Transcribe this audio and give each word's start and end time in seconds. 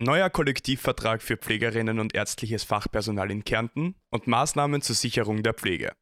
Neuer 0.00 0.30
Kollektivvertrag 0.30 1.22
für 1.22 1.36
Pflegerinnen 1.36 1.98
und 1.98 2.14
ärztliches 2.14 2.62
Fachpersonal 2.62 3.32
in 3.32 3.42
Kärnten 3.42 3.96
und 4.10 4.28
Maßnahmen 4.28 4.80
zur 4.80 4.94
Sicherung 4.94 5.42
der 5.42 5.54
Pflege. 5.54 5.92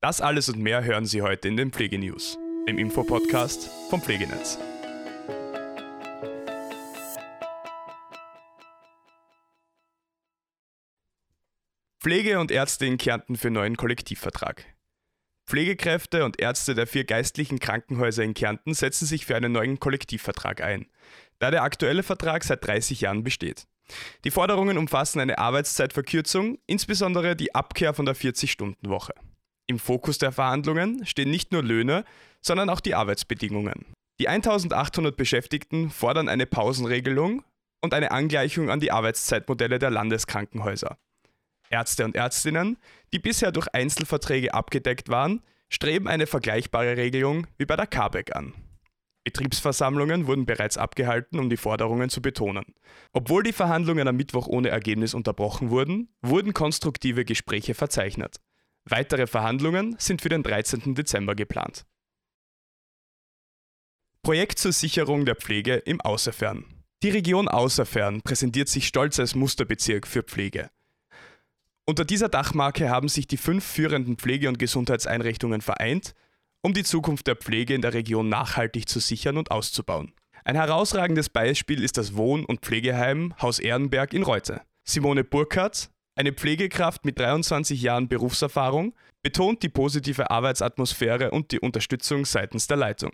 Das 0.00 0.22
alles 0.22 0.48
und 0.48 0.60
mehr 0.60 0.82
hören 0.82 1.04
Sie 1.04 1.20
heute 1.20 1.48
in 1.48 1.58
den 1.58 1.70
Pflegenews, 1.70 2.38
dem 2.66 2.78
Infopodcast 2.78 3.68
vom 3.90 4.00
Pflegenetz. 4.00 4.58
Pflege 12.00 12.40
und 12.40 12.50
Ärzte 12.50 12.86
in 12.86 12.96
Kärnten 12.96 13.36
für 13.36 13.50
neuen 13.50 13.76
Kollektivvertrag. 13.76 14.64
Pflegekräfte 15.46 16.24
und 16.24 16.40
Ärzte 16.40 16.74
der 16.74 16.86
vier 16.86 17.04
geistlichen 17.04 17.58
Krankenhäuser 17.58 18.22
in 18.22 18.32
Kärnten 18.32 18.72
setzen 18.72 19.04
sich 19.04 19.26
für 19.26 19.36
einen 19.36 19.52
neuen 19.52 19.78
Kollektivvertrag 19.78 20.62
ein 20.62 20.86
da 21.38 21.50
der 21.50 21.62
aktuelle 21.62 22.02
Vertrag 22.02 22.44
seit 22.44 22.66
30 22.66 23.02
Jahren 23.02 23.24
besteht. 23.24 23.66
Die 24.24 24.30
Forderungen 24.30 24.78
umfassen 24.78 25.20
eine 25.20 25.38
Arbeitszeitverkürzung, 25.38 26.58
insbesondere 26.66 27.36
die 27.36 27.54
Abkehr 27.54 27.94
von 27.94 28.06
der 28.06 28.16
40-Stunden-Woche. 28.16 29.12
Im 29.66 29.78
Fokus 29.78 30.18
der 30.18 30.32
Verhandlungen 30.32 31.06
stehen 31.06 31.30
nicht 31.30 31.52
nur 31.52 31.62
Löhne, 31.62 32.04
sondern 32.40 32.68
auch 32.70 32.80
die 32.80 32.94
Arbeitsbedingungen. 32.94 33.86
Die 34.20 34.28
1800 34.28 35.16
Beschäftigten 35.16 35.90
fordern 35.90 36.28
eine 36.28 36.46
Pausenregelung 36.46 37.42
und 37.80 37.94
eine 37.94 38.10
Angleichung 38.10 38.70
an 38.70 38.80
die 38.80 38.92
Arbeitszeitmodelle 38.92 39.78
der 39.78 39.90
Landeskrankenhäuser. 39.90 40.96
Ärzte 41.70 42.04
und 42.04 42.14
Ärztinnen, 42.14 42.78
die 43.12 43.18
bisher 43.18 43.52
durch 43.52 43.68
Einzelverträge 43.72 44.54
abgedeckt 44.54 45.08
waren, 45.08 45.42
streben 45.68 46.06
eine 46.06 46.26
vergleichbare 46.26 46.96
Regelung 46.96 47.46
wie 47.58 47.66
bei 47.66 47.76
der 47.76 47.86
KABEC 47.86 48.36
an. 48.36 48.54
Betriebsversammlungen 49.24 50.26
wurden 50.26 50.44
bereits 50.44 50.76
abgehalten, 50.76 51.38
um 51.38 51.48
die 51.48 51.56
Forderungen 51.56 52.10
zu 52.10 52.20
betonen. 52.20 52.64
Obwohl 53.12 53.42
die 53.42 53.52
Verhandlungen 53.52 54.06
am 54.06 54.16
Mittwoch 54.16 54.46
ohne 54.46 54.68
Ergebnis 54.68 55.14
unterbrochen 55.14 55.70
wurden, 55.70 56.08
wurden 56.20 56.52
konstruktive 56.52 57.24
Gespräche 57.24 57.74
verzeichnet. 57.74 58.36
Weitere 58.84 59.26
Verhandlungen 59.26 59.96
sind 59.98 60.20
für 60.20 60.28
den 60.28 60.42
13. 60.42 60.94
Dezember 60.94 61.34
geplant. 61.34 61.86
Projekt 64.22 64.58
zur 64.58 64.72
Sicherung 64.72 65.24
der 65.24 65.36
Pflege 65.36 65.76
im 65.76 66.00
Außerfern. 66.02 66.64
Die 67.02 67.10
Region 67.10 67.48
Außerfern 67.48 68.22
präsentiert 68.22 68.68
sich 68.68 68.86
stolz 68.86 69.18
als 69.18 69.34
Musterbezirk 69.34 70.06
für 70.06 70.22
Pflege. 70.22 70.70
Unter 71.86 72.04
dieser 72.04 72.30
Dachmarke 72.30 72.88
haben 72.88 73.08
sich 73.08 73.26
die 73.26 73.36
fünf 73.36 73.64
führenden 73.64 74.16
Pflege- 74.16 74.48
und 74.48 74.58
Gesundheitseinrichtungen 74.58 75.60
vereint 75.60 76.14
um 76.64 76.72
die 76.72 76.82
Zukunft 76.82 77.26
der 77.26 77.36
Pflege 77.36 77.74
in 77.74 77.82
der 77.82 77.92
Region 77.92 78.30
nachhaltig 78.30 78.88
zu 78.88 78.98
sichern 78.98 79.36
und 79.36 79.50
auszubauen. 79.50 80.14
Ein 80.44 80.56
herausragendes 80.56 81.28
Beispiel 81.28 81.82
ist 81.82 81.98
das 81.98 82.16
Wohn- 82.16 82.46
und 82.46 82.60
Pflegeheim 82.60 83.34
Haus 83.40 83.58
Ehrenberg 83.58 84.14
in 84.14 84.22
Reute. 84.22 84.62
Simone 84.82 85.24
Burkhardt, 85.24 85.90
eine 86.14 86.32
Pflegekraft 86.32 87.04
mit 87.04 87.18
23 87.18 87.82
Jahren 87.82 88.08
Berufserfahrung, 88.08 88.94
betont 89.22 89.62
die 89.62 89.68
positive 89.68 90.30
Arbeitsatmosphäre 90.30 91.32
und 91.32 91.52
die 91.52 91.60
Unterstützung 91.60 92.24
seitens 92.24 92.66
der 92.66 92.78
Leitung. 92.78 93.12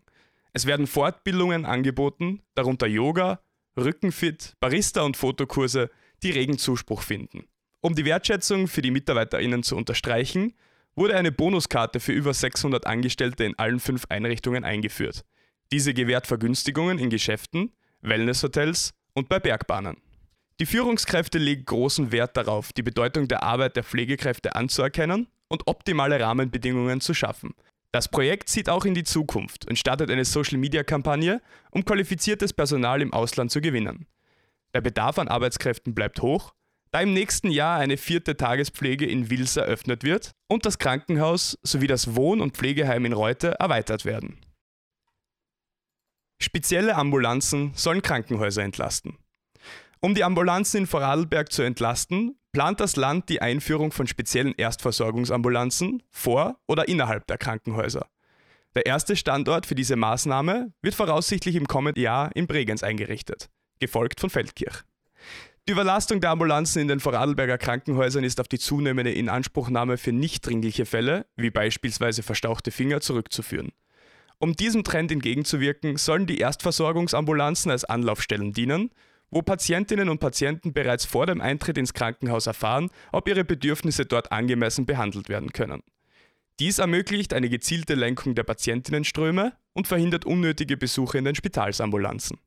Es 0.53 0.67
werden 0.67 0.87
Fortbildungen 0.87 1.67
angeboten, 1.67 2.43
darunter 2.55 2.87
Yoga, 2.87 3.41
Rückenfit, 3.77 4.55
Barista 4.61 5.03
und 5.03 5.17
Fotokurse, 5.17 5.91
die 6.23 6.31
regen 6.31 6.59
Zuspruch 6.59 7.03
finden. 7.03 7.49
Um 7.81 7.97
die 7.97 8.05
Wertschätzung 8.05 8.69
für 8.69 8.83
die 8.83 8.93
MitarbeiterInnen 8.93 9.65
zu 9.65 9.77
unterstreichen, 9.77 10.55
wurde 10.97 11.17
eine 11.17 11.33
Bonuskarte 11.33 12.01
für 12.01 12.13
über 12.13 12.35
600 12.35 12.87
Angestellte 12.87 13.45
in 13.45 13.59
allen 13.59 13.81
fünf 13.81 14.05
Einrichtungen 14.09 14.65
eingeführt. 14.65 15.25
Diese 15.73 15.95
gewährt 15.95 16.27
Vergünstigungen 16.27 16.99
in 16.99 17.11
Geschäften, 17.11 17.73
Wellnesshotels 18.03 18.93
und 19.15 19.29
bei 19.29 19.39
Bergbahnen. 19.39 19.97
Die 20.59 20.67
Führungskräfte 20.67 21.39
legen 21.39 21.65
großen 21.65 22.13
Wert 22.13 22.37
darauf, 22.37 22.73
die 22.73 22.83
Bedeutung 22.83 23.29
der 23.29 23.43
Arbeit 23.43 23.77
der 23.77 23.85
Pflegekräfte 23.85 24.55
anzuerkennen 24.55 25.29
und 25.49 25.67
optimale 25.67 26.21
Rahmenbedingungen 26.21 27.01
zu 27.01 27.15
schaffen. 27.15 27.55
Das 27.93 28.09
Projekt 28.09 28.49
sieht 28.49 28.69
auch 28.69 28.85
in 28.85 28.95
die 28.95 29.05
Zukunft 29.05 29.67
und 29.69 29.79
startet 29.79 30.11
eine 30.11 30.25
Social-Media-Kampagne, 30.25 31.41
um 31.71 31.85
qualifiziertes 31.85 32.53
Personal 32.53 33.03
im 33.03 33.13
Ausland 33.13 33.51
zu 33.51 33.61
gewinnen. 33.61 34.07
Der 34.75 34.81
Bedarf 34.81 35.19
an 35.19 35.29
Arbeitskräften 35.29 35.95
bleibt 35.95 36.23
hoch 36.23 36.53
da 36.91 37.01
im 37.01 37.13
nächsten 37.13 37.51
Jahr 37.51 37.79
eine 37.79 37.97
vierte 37.97 38.37
Tagespflege 38.37 39.07
in 39.07 39.31
Wils 39.31 39.57
eröffnet 39.57 40.03
wird 40.03 40.33
und 40.49 40.67
das 40.67 40.79
Krankenhaus 40.79 41.59
sowie 41.63 41.87
das 41.87 42.17
Wohn- 42.17 42.41
und 42.41 42.57
Pflegeheim 42.57 43.05
in 43.05 43.13
Reute 43.13 43.59
erweitert 43.61 44.05
werden. 44.05 44.39
Spezielle 46.43 46.97
Ambulanzen 46.97 47.73
sollen 47.75 48.03
Krankenhäuser 48.03 48.63
entlasten. 48.63 49.19
Um 50.01 50.15
die 50.15 50.25
Ambulanzen 50.25 50.79
in 50.79 50.87
Vorarlberg 50.87 51.53
zu 51.53 51.63
entlasten, 51.63 52.39
plant 52.53 52.81
das 52.81 52.97
Land 52.97 53.29
die 53.29 53.43
Einführung 53.43 53.93
von 53.93 54.07
speziellen 54.07 54.55
Erstversorgungsambulanzen 54.57 56.03
vor 56.11 56.59
oder 56.67 56.89
innerhalb 56.89 57.27
der 57.27 57.39
Krankenhäuser. 57.39 58.07
Der 58.75 58.87
erste 58.87 59.17
Standort 59.17 59.67
für 59.67 59.75
diese 59.75 59.97
Maßnahme 59.97 60.73
wird 60.81 60.95
voraussichtlich 60.95 61.57
im 61.57 61.67
kommenden 61.67 62.03
Jahr 62.03 62.35
in 62.35 62.47
Bregenz 62.47 62.83
eingerichtet, 62.83 63.51
gefolgt 63.79 64.21
von 64.21 64.31
Feldkirch. 64.31 64.85
Die 65.69 65.73
Überlastung 65.73 66.21
der 66.21 66.31
Ambulanzen 66.31 66.83
in 66.83 66.89
den 66.89 67.01
Vorarlberger 67.01 67.59
Krankenhäusern 67.59 68.25
ist 68.25 68.41
auf 68.41 68.49
die 68.49 68.59
zunehmende 68.59 69.13
Inanspruchnahme 69.13 69.99
für 69.99 70.13
nicht 70.13 70.47
dringliche 70.47 70.87
Fälle, 70.87 71.27
wie 71.37 71.51
beispielsweise 71.51 72.23
verstauchte 72.23 72.71
Finger, 72.71 73.01
zurückzuführen. 73.01 73.71
Um 74.39 74.55
diesem 74.55 74.85
Trend 74.85 75.13
entgegenzuwirken, 75.13 75.97
sollen 75.97 76.27
die 76.27 76.39
Erstversorgungsambulanzen 76.39 77.71
als 77.71 77.85
Anlaufstellen 77.85 78.53
dienen, 78.53 78.91
wo 79.31 79.43
Patientinnen 79.43 80.09
und 80.09 80.19
Patienten 80.19 80.73
bereits 80.73 81.05
vor 81.05 81.27
dem 81.27 81.41
Eintritt 81.41 81.79
ins 81.79 81.95
Krankenhaus 81.95 82.47
erfahren, 82.47 82.91
ob 83.13 83.29
ihre 83.29 83.45
Bedürfnisse 83.45 84.07
dort 84.07 84.33
angemessen 84.33 84.87
behandelt 84.87 85.29
werden 85.29 85.53
können. 85.53 85.83
Dies 86.59 86.79
ermöglicht 86.79 87.33
eine 87.33 87.49
gezielte 87.49 87.95
Lenkung 87.95 88.35
der 88.35 88.43
Patientinnenströme 88.43 89.53
und 89.73 89.87
verhindert 89.87 90.25
unnötige 90.25 90.77
Besuche 90.77 91.19
in 91.19 91.25
den 91.25 91.35
Spitalsambulanzen. 91.35 92.39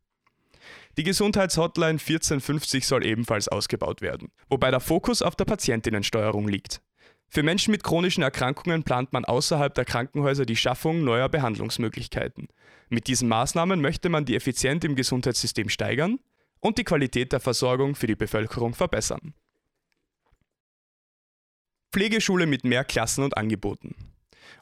Die 0.98 1.04
Gesundheitshotline 1.04 2.00
1450 2.00 2.86
soll 2.86 3.06
ebenfalls 3.06 3.48
ausgebaut 3.48 4.02
werden, 4.02 4.31
wobei 4.48 4.70
der 4.70 4.80
Fokus 4.80 5.22
auf 5.24 5.36
der 5.36 5.46
Patientinnensteuerung 5.46 6.48
liegt. 6.48 6.81
Für 7.30 7.42
Menschen 7.42 7.72
mit 7.72 7.84
chronischen 7.84 8.22
Erkrankungen 8.22 8.84
plant 8.84 9.12
man 9.12 9.26
außerhalb 9.26 9.74
der 9.74 9.86
Krankenhäuser 9.86 10.46
die 10.46 10.56
Schaffung 10.56 11.04
neuer 11.04 11.30
Behandlungsmöglichkeiten. 11.30 12.48
Mit 12.90 13.08
diesen 13.08 13.28
Maßnahmen 13.28 13.81
möchte 13.81 14.09
man 14.09 14.26
die 14.26 14.36
Effizienz 14.36 14.84
im 14.84 14.96
Gesundheitssystem 14.96 15.70
steigern 15.70 16.20
und 16.59 16.78
die 16.78 16.84
Qualität 16.84 17.31
der 17.31 17.40
Versorgung 17.40 17.96
für 17.96 18.06
die 18.06 18.16
Bevölkerung 18.16 18.75
verbessern. 18.75 19.34
Pflegeschule 21.92 22.46
mit 22.46 22.66
mehr 22.66 22.84
Klassen 22.84 23.24
und 23.24 23.36
Angeboten. 23.36 23.96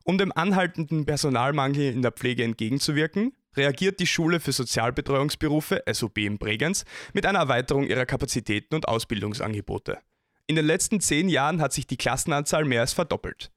Um 0.06 0.18
dem 0.18 0.32
anhaltenden 0.32 1.06
Personalmangel 1.06 1.94
in 1.94 2.02
der 2.02 2.12
Pflege 2.12 2.46
entgegenzuwirken, 2.46 3.34
reagiert 3.56 4.00
die 4.00 4.08
Schule 4.08 4.40
für 4.40 4.52
Sozialbetreuungsberufe 4.52 5.84
SOB 5.92 6.20
in 6.20 6.38
Bregenz 6.38 6.86
mit 7.14 7.26
einer 7.26 7.40
Erweiterung 7.40 7.86
ihrer 7.88 8.06
Kapazitäten 8.06 8.76
und 8.76 8.88
Ausbildungsangebote. 8.88 10.00
In 10.48 10.56
den 10.56 10.66
letzten 10.66 11.00
zehn 11.00 11.30
Jahren 11.30 11.62
hat 11.62 11.74
sich 11.74 11.88
die 11.88 11.98
Klassenanzahl 11.98 12.66
mehr 12.66 12.82
als 12.82 12.94
verdoppelt. 12.94 13.52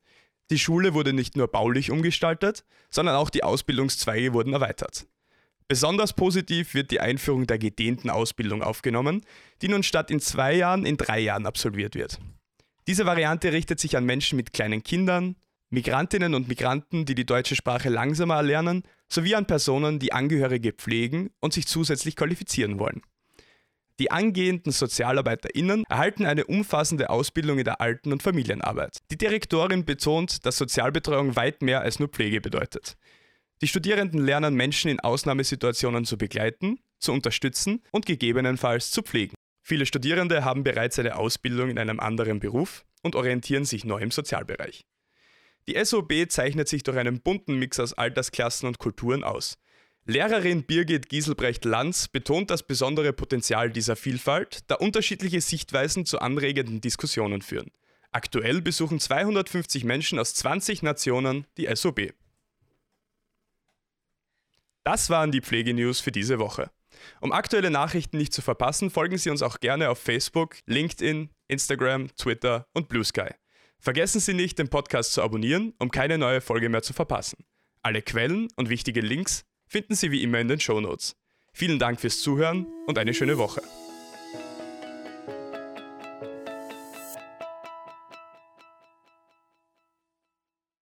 Die 0.51 0.59
Schule 0.59 0.95
wurde 0.95 1.13
nicht 1.13 1.37
nur 1.37 1.49
baulich 1.49 1.91
umgestaltet, 1.91 2.65
sondern 2.91 3.17
auch 3.17 3.31
die 3.31 3.45
Ausbildungszweige 3.45 4.35
wurden 4.35 4.53
erweitert. 4.53 5.07
Besonders 5.67 6.13
positiv 6.13 6.75
wird 6.75 6.91
die 6.91 7.01
Einführung 7.01 7.47
der 7.47 7.59
gedehnten 7.59 8.11
Ausbildung 8.11 8.63
aufgenommen, 8.63 9.25
die 9.63 9.69
nun 9.69 9.83
statt 9.83 10.11
in 10.11 10.21
zwei 10.21 10.55
Jahren 10.55 10.85
in 10.85 10.99
drei 10.99 11.21
Jahren 11.21 11.47
absolviert 11.47 11.95
wird. 11.95 12.19
Diese 12.87 13.07
Variante 13.07 13.53
richtet 13.53 13.81
sich 13.81 13.97
an 13.97 14.05
Menschen 14.05 14.37
mit 14.37 14.53
kleinen 14.53 14.83
Kindern, 14.83 15.37
Migrantinnen 15.75 16.35
und 16.35 16.49
Migranten, 16.49 17.05
die 17.05 17.15
die 17.15 17.27
deutsche 17.27 17.57
Sprache 17.57 17.91
langsamer 17.91 18.37
erlernen, 18.37 18.85
sowie 19.09 19.35
an 19.35 19.47
Personen, 19.47 19.99
die 19.99 20.13
Angehörige 20.13 20.73
pflegen 20.73 21.31
und 21.41 21.53
sich 21.53 21.67
zusätzlich 21.67 22.17
qualifizieren 22.17 22.79
wollen. 22.79 23.03
Die 24.01 24.11
angehenden 24.11 24.73
SozialarbeiterInnen 24.73 25.85
erhalten 25.89 26.27
eine 26.27 26.47
umfassende 26.47 27.11
Ausbildung 27.11 27.59
in 27.59 27.65
der 27.65 27.81
Alten- 27.81 28.13
und 28.13 28.23
Familienarbeit. 28.23 28.99
Die 29.11 29.19
Direktorin 29.19 29.85
betont, 29.85 30.45
dass 30.47 30.57
Sozialbetreuung 30.57 31.37
weit 31.37 31.63
mehr 31.63 31.83
als 31.83 32.01
nur 32.01 32.09
Pflege 32.09 32.41
bedeutet. 32.41 32.97
Die 33.63 33.69
Studierenden 33.69 34.25
lernen 34.25 34.55
Menschen 34.55 34.91
in 34.91 34.99
Ausnahmesituationen 34.99 36.05
zu 36.05 36.19
begleiten, 36.19 36.81
zu 36.99 37.13
unterstützen 37.13 37.83
und 37.93 38.07
gegebenenfalls 38.07 38.91
zu 38.91 39.03
pflegen. 39.03 39.35
Viele 39.63 39.87
Studierende 39.87 40.45
haben 40.45 40.65
bereits 40.65 40.99
eine 40.99 41.17
Ausbildung 41.17 41.71
in 41.71 41.79
einem 41.79 42.01
anderen 42.01 42.41
Beruf 42.41 42.85
und 43.03 43.15
orientieren 43.15 43.65
sich 43.65 43.85
neu 43.85 44.01
im 44.01 44.11
Sozialbereich. 44.11 44.85
Die 45.67 45.83
SOB 45.83 46.29
zeichnet 46.29 46.69
sich 46.69 46.83
durch 46.83 46.99
einen 46.99 47.21
bunten 47.21 47.59
Mix 47.59 47.81
aus 47.81 47.95
Altersklassen 47.95 48.69
und 48.69 48.79
Kulturen 48.79 49.25
aus. 49.25 49.59
Lehrerin 50.07 50.65
Birgit 50.65 51.09
Gieselbrecht-Lanz 51.09 52.09
betont 52.09 52.51
das 52.51 52.63
besondere 52.63 53.15
Potenzial 53.15 53.71
dieser 53.71 53.97
Vielfalt, 53.97 54.61
da 54.67 54.75
unterschiedliche 54.75 55.41
Sichtweisen 55.41 56.05
zu 56.05 56.19
anregenden 56.19 56.83
Diskussionen 56.83 57.41
führen. 57.41 57.71
Aktuell 58.13 58.61
besuchen 58.61 59.01
250 59.01 59.85
Menschen 59.85 60.19
aus 60.19 60.35
20 60.35 60.83
Nationen 60.83 61.47
die 61.57 61.75
SOB. 61.75 62.13
Das 64.85 65.09
waren 65.09 65.33
die 65.33 65.41
Pflegenews 65.41 66.01
für 66.01 66.13
diese 66.13 66.39
Woche. 66.39 66.71
Um 67.21 67.33
aktuelle 67.33 67.71
Nachrichten 67.71 68.19
nicht 68.19 68.35
zu 68.35 68.43
verpassen, 68.43 68.91
folgen 68.91 69.17
Sie 69.17 69.31
uns 69.31 69.41
auch 69.41 69.59
gerne 69.59 69.89
auf 69.89 69.99
Facebook, 69.99 70.59
LinkedIn, 70.67 71.31
Instagram, 71.49 72.15
Twitter 72.17 72.67
und 72.75 72.89
Blue 72.89 73.05
Sky. 73.05 73.31
Vergessen 73.85 74.19
Sie 74.19 74.33
nicht, 74.33 74.59
den 74.59 74.71
Podcast 74.71 75.13
zu 75.13 75.23
abonnieren, 75.23 75.75
um 75.79 75.91
keine 75.91 76.17
neue 76.17 76.41
Folge 76.41 76.71
mehr 76.71 76.81
zu 76.81 76.95
verpassen. 76.95 77.45
Alle 77.83 78.01
Quellen 78.01 78.49
und 78.57 78.71
wichtige 78.71 79.03
Links 79.03 79.45
finden 79.67 79.95
Sie 79.95 80.11
wie 80.11 80.23
immer 80.23 80.41
in 80.41 80.49
den 80.49 80.59
Show 80.59 80.81
Notes. 80.81 81.17
Vielen 81.53 81.79
Dank 81.79 82.01
fürs 82.01 82.21
Zuhören 82.21 82.67
und 82.87 82.97
eine 82.97 83.13
schöne 83.13 83.37
Woche. 83.37 83.61